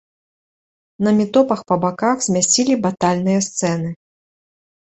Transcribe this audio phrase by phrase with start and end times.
[1.07, 3.89] На метопах па баках змясцілі батальныя сцэны.